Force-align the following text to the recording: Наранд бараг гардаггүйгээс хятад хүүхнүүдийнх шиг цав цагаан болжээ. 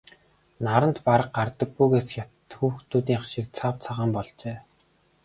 Наранд 0.65 0.97
бараг 1.07 1.29
гардаггүйгээс 1.37 2.09
хятад 2.15 2.49
хүүхнүүдийнх 2.57 3.25
шиг 3.31 3.47
цав 3.57 3.73
цагаан 3.83 4.11
болжээ. 4.15 4.57